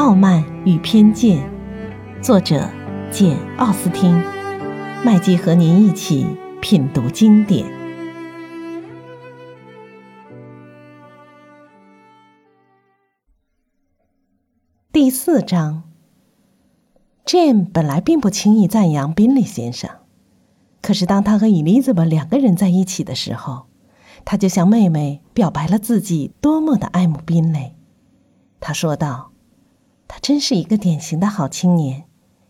[0.00, 1.46] 傲慢与偏见》，
[2.22, 2.66] 作者
[3.12, 4.18] 简·奥斯汀。
[5.04, 6.26] 麦基和您一起
[6.62, 7.70] 品读经典。
[14.90, 15.82] 第四章
[17.26, 19.90] ，Jane 本来并不轻易赞扬宾利先生，
[20.80, 23.66] 可是当他和伊丽莎白两个人在一起的时候，
[24.24, 27.74] 他就向妹妹表白了自己多么的爱慕宾利。
[28.60, 29.29] 他说道
[30.12, 32.02] ：“他真是一个典型的好青年，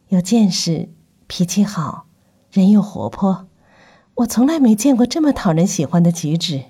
[0.09, 0.89] 有见识，
[1.27, 2.07] 脾气好，
[2.51, 3.49] 人又活泼。
[4.15, 6.65] 我从来没见过这么讨人喜欢的举止，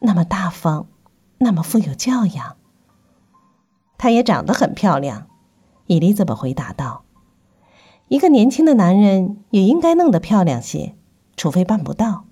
[0.00, 0.86] 那么大方，
[1.36, 2.56] 那么富有教养。
[3.98, 5.26] 他也长得很漂亮。”
[5.86, 7.04] 伊丽莎白回答道
[8.08, 10.94] ：“一个年轻的男人也应该弄得漂亮些，
[11.36, 12.24] 除非办不到。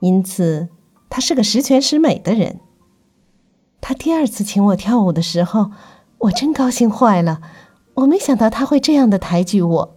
[0.00, 0.70] 因此，
[1.08, 2.58] 他是个十全十美的人。”
[3.80, 5.70] 他第二次请我跳舞的时候，
[6.18, 7.40] 我真高兴坏了。
[7.94, 9.96] 我没想到他会这样的抬举我。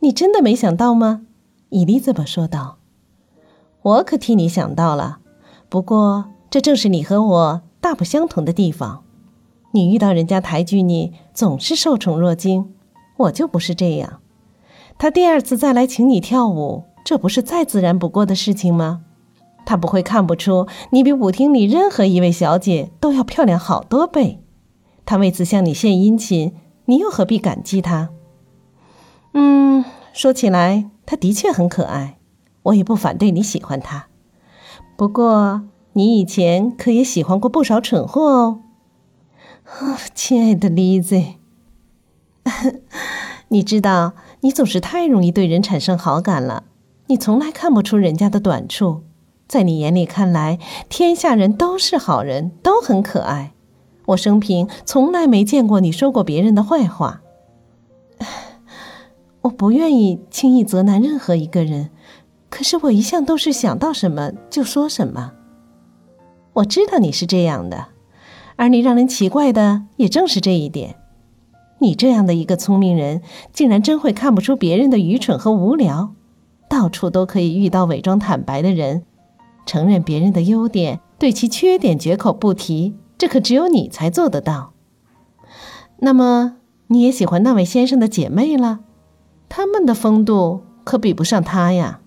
[0.00, 1.22] 你真的没想到吗？
[1.70, 2.78] 伊丽莎白说道。
[3.82, 5.18] 我可替你想到了。
[5.68, 9.02] 不过，这正是你和我大不相同的地方。
[9.72, 12.74] 你遇到人家抬举你，总是受宠若惊。
[13.16, 14.20] 我就不是这样。
[14.98, 19.02] 他第二次再来请你跳舞，这不是再自然不过的事情吗？
[19.64, 24.42] 他不会看不出你比舞厅里任何一位小姐都要漂亮好多倍。
[25.10, 28.10] 他为此向你献殷勤，你又何必感激他？
[29.32, 32.16] 嗯，说起来，他的确很可爱，
[32.62, 34.06] 我也不反对你喜欢他。
[34.96, 35.62] 不过，
[35.94, 38.60] 你以前可也喜欢过不少蠢货哦。
[39.64, 41.20] 啊，亲爱的丽子，
[43.48, 46.62] 你知道，你总是太容易对人产生好感了，
[47.08, 49.02] 你从来看不出人家的短处。
[49.48, 53.54] 在你眼里看来，天下人都是好人，都很可爱。
[54.10, 57.22] 我生平从来没见过你说过别人的坏话。
[59.42, 61.90] 我不愿意轻易责难任何一个人，
[62.48, 65.32] 可是我一向都是想到什么就说什么。
[66.54, 67.88] 我知道你是这样的，
[68.56, 70.96] 而你让人奇怪的也正是这一点。
[71.78, 76.12] 你这样的一个聪明人，竟然真会看不出别人的愚蠢和无聊，
[76.68, 79.04] 到处都可以遇到伪装坦白的人。
[79.64, 84.72] 承认别人的优点，对其缺点绝口不提，这可只有你才做得到。
[85.98, 88.80] 那么，你也喜欢那位先生的姐妹了？
[89.50, 92.00] 他们的风度可比不上他呀。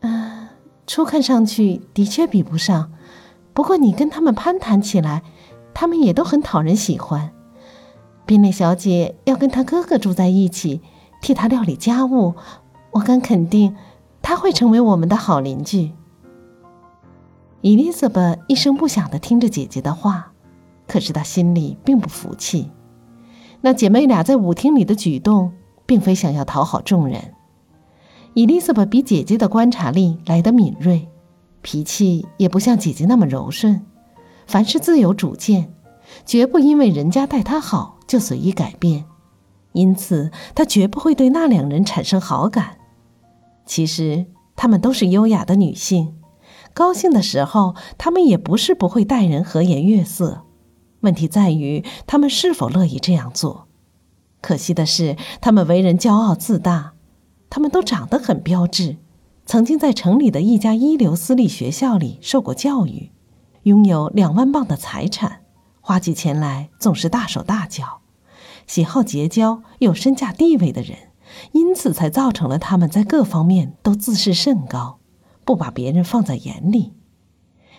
[0.00, 0.52] 啊，
[0.86, 2.90] 初看上去的确比不上。
[3.52, 5.22] 不过，你跟他们攀谈起来，
[5.74, 7.32] 他们也都很讨人喜欢。
[8.24, 10.80] 宾蕾小姐要跟她哥哥住在一起，
[11.20, 12.34] 替他料理家务，
[12.92, 13.76] 我敢肯定，
[14.22, 15.92] 他会成为我们的好邻居。
[17.62, 20.32] 伊丽莎白一声不响地听着姐姐的话，
[20.86, 22.70] 可是她心里并不服气。
[23.62, 25.52] 那姐妹俩在舞厅里的举动，
[25.84, 27.34] 并非想要讨好众人。
[28.34, 31.08] 伊丽莎白比姐姐的观察力来得敏锐，
[31.62, 33.84] 脾气也不像姐姐那么柔顺，
[34.46, 35.72] 凡事自有主见，
[36.24, 39.06] 绝不因为人家待她好就随意改变。
[39.72, 42.76] 因此，她绝不会对那两人产生好感。
[43.64, 46.15] 其实，她们都是优雅的女性。
[46.76, 50.42] 高兴的时候，他们也不是不会待人和颜悦色。
[51.00, 53.66] 问题在于他们是否乐意这样做。
[54.42, 56.92] 可惜的是，他们为人骄傲自大。
[57.48, 58.98] 他们都长得很标致，
[59.46, 63.10] 曾经在城里的一家一流私立学校里受过教育，
[63.62, 65.44] 拥有两万镑的财产，
[65.80, 68.02] 花起钱来总是大手大脚，
[68.66, 70.98] 喜好结交有身价地位的人，
[71.52, 74.98] 因此才造成了他们在各方面都自视甚高。
[75.46, 76.92] 不把别人放在眼里，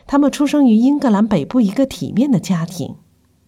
[0.08, 2.96] 他们出生于英格兰北部一个体面的家庭，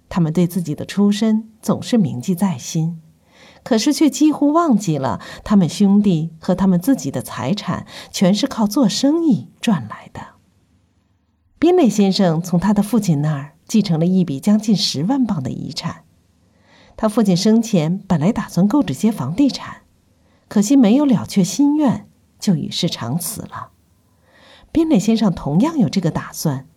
[0.09, 2.99] 他们对自己的出身总是铭记在心，
[3.63, 10.21] 可是却几乎忘记了他们兄弟和他们自己的财产全是靠做生意赚来的。
[11.57, 16.03] 宾蕾先生从他的父亲那儿继承了一笔将近十万镑的遗产，
[16.97, 19.83] 他父亲生前本来打算购置些房地产，
[20.49, 23.69] 可惜没有了却心愿，就与世长辞了。
[24.71, 26.67] 宾蕾先生同样有这个打算，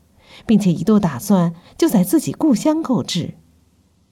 [0.47, 3.35] 并且一度打算就在自己故乡购置。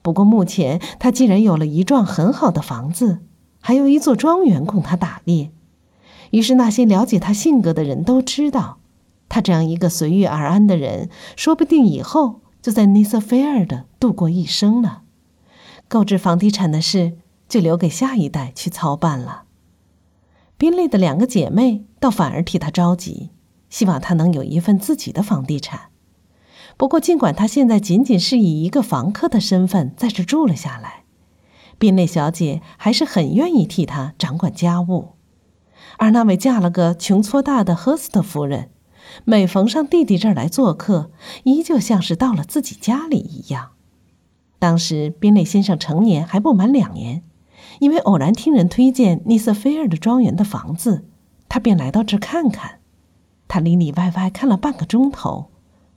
[0.02, 3.20] 不过目前他既然有了一幢很好的房子，
[3.60, 5.50] 还有一座庄园供他打猎，
[6.30, 8.78] 于是那些了解他性格的人都知道，
[9.28, 15.02] 他这样一个随遇而安的人，说不定以后就在尼瑟菲尔的度过一生了。
[15.88, 17.18] 购置房地产的事
[17.48, 19.44] 就留给下一代去操办了。
[20.56, 23.30] 宾蕾的两个姐妹倒反而替他着急。
[23.70, 25.88] 希望他能有一份自己的房地产。
[26.76, 31.04] 不过，尽管他现在仅仅是以一个房客的身份在这住了下来，
[31.78, 35.10] 宾蕾小姐还是很愿意替他掌管家务。
[35.96, 38.70] 而那位嫁了个穷搓大的赫斯特夫人，
[39.24, 41.10] 每逢上弟弟这儿来做客，
[41.44, 43.70] 依旧像是到了自己家里一样。
[44.58, 47.22] 当时，宾蕾先生成年还不满两年，
[47.78, 51.06] 因为偶然听人推荐尼瑟菲尔的庄园的房子，
[51.48, 52.79] 他便来到这儿看看。
[53.50, 55.50] 他里里外外看了半个钟头，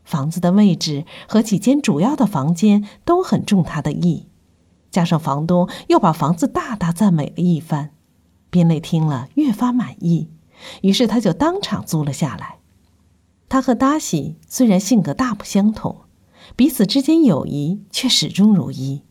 [0.03, 4.25] 房子的位置和几间主要的房间都很中他的意，
[4.89, 7.91] 加上房东又把房子大大赞美了一番，
[8.49, 10.29] 宾蕾听了越发满意，
[10.81, 12.57] 于是他就当场租了下来。
[13.47, 15.97] 他和达西虽然性格大不相同，
[16.55, 19.03] 彼此之间友谊却始终如一。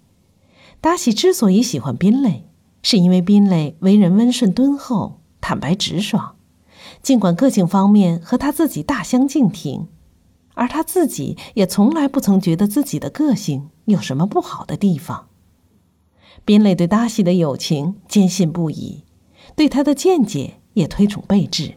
[0.81, 2.49] 达西之所以喜欢宾蕾，
[2.83, 6.35] 是因为宾蕾为人温顺敦厚、坦白直爽。
[7.00, 9.89] 尽管个性方面和他自己大相径庭，
[10.55, 15.29] 而他自己也从来不曾觉得自己的个性有什么不好的地方。
[16.44, 19.05] 宾蕾对达西的友情坚信不疑，
[19.55, 21.75] 对他的见解也推崇备至。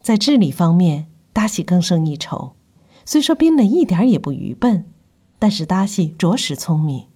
[0.00, 2.54] 在智力方面，达西更胜一筹。
[3.04, 4.84] 虽说宾蕾一点也不愚笨，
[5.38, 7.06] 但是达西着实聪明。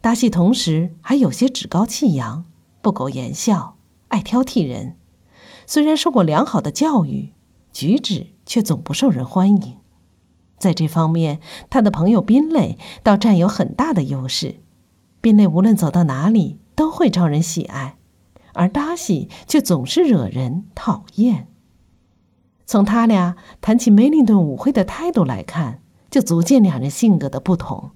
[0.00, 2.44] 达西同时还有些趾高气扬，
[2.80, 3.76] 不苟言笑，
[4.08, 4.96] 爱挑剔人。
[5.66, 7.32] 虽然受过良好的教育，
[7.72, 9.76] 举止却总不受人欢迎。
[10.58, 14.60] 在这方面，他的朋友宾蕾倒占有很大的优势。
[15.20, 17.96] 宾蕾无论走到哪里都会招人喜爱，
[18.54, 21.48] 而达西却总是惹人讨厌。
[22.64, 25.80] 从他俩谈起梅林顿舞会的态度来看，
[26.10, 27.90] 就足见两人性格的不同。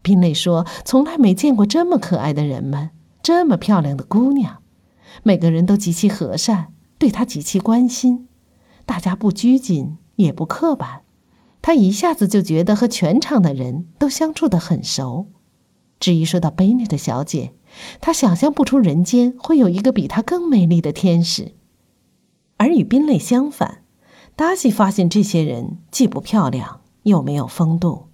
[0.00, 2.90] 宾蕾说：“从来没见过这么可爱的人们，
[3.22, 4.62] 这么漂亮的姑娘，
[5.24, 8.28] 每个人都极其和善。”对他极其关心，
[8.84, 11.02] 大家不拘谨也不刻板，
[11.62, 15.26] 他一下子就觉得和全场的人都相处得很熟。
[16.00, 17.52] 至于说到贝内的小姐，
[18.00, 21.54] 他想象不出人间会有一个比她更美丽的天使。
[22.56, 23.82] 而与宾蕾相反，
[24.34, 28.06] 达西发现这些人既不漂亮，又没有风度，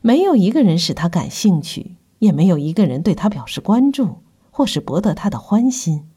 [0.00, 6.08] 没有一个人使他感兴趣，也没有一个人对他表示关注，或是博得他的欢心。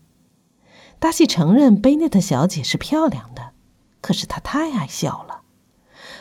[1.00, 3.52] 达西承认贝内特小姐是漂亮的，
[4.02, 5.42] 可是她太爱笑了。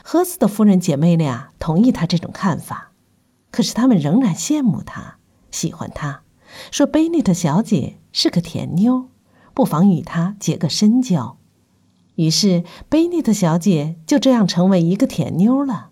[0.02, 2.92] 赫斯的夫人姐妹俩同意他这种看法，
[3.50, 5.16] 可是他们仍然羡慕她，
[5.50, 6.22] 喜欢她，
[6.70, 9.08] 说贝内特小姐是个甜妞，
[9.54, 11.38] 不妨与她结个深交。
[12.16, 15.90] 于是贝内特小姐就这样成为一个甜妞了。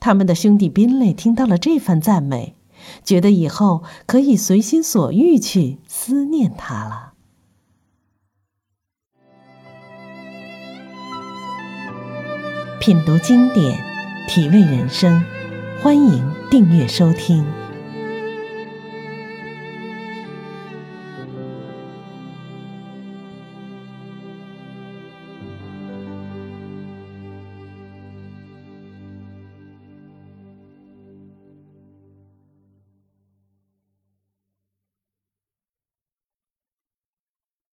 [0.00, 2.56] 他们的兄弟宾蕾听到了这番赞美，
[3.04, 7.13] 觉得以后可以随心所欲去思念她了。
[12.84, 13.82] 品读经典，
[14.28, 15.24] 体味人生，
[15.80, 17.42] 欢迎订阅收听。